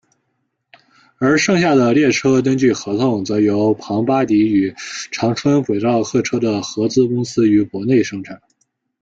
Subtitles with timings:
[1.19, 4.73] 而剩下的列车根据合同则由庞巴迪与
[5.11, 8.41] 长春轨道客车的合资公司于国内生产。